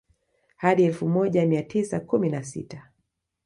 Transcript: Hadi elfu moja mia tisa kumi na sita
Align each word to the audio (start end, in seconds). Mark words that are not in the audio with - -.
Hadi 0.57 0.83
elfu 0.83 1.07
moja 1.07 1.45
mia 1.45 1.63
tisa 1.63 1.99
kumi 1.99 2.29
na 2.29 2.43
sita 2.43 2.91